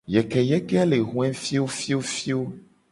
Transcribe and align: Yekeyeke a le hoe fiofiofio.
Yekeyeke 0.13 0.77
a 0.83 0.85
le 0.85 0.99
hoe 1.09 1.31
fiofiofio. 1.43 2.39